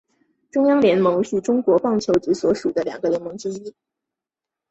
[0.49, 3.75] 中央联盟是日本职棒所属的两个联盟之一。